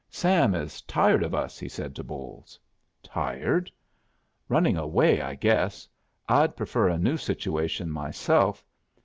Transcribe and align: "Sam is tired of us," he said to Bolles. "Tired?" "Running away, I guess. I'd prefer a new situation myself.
"Sam 0.09 0.55
is 0.55 0.81
tired 0.81 1.21
of 1.21 1.35
us," 1.35 1.59
he 1.59 1.69
said 1.69 1.95
to 1.95 2.03
Bolles. 2.03 2.57
"Tired?" 3.03 3.69
"Running 4.49 4.75
away, 4.75 5.21
I 5.21 5.35
guess. 5.35 5.87
I'd 6.27 6.55
prefer 6.57 6.87
a 6.89 6.97
new 6.97 7.17
situation 7.17 7.91
myself. 7.91 8.63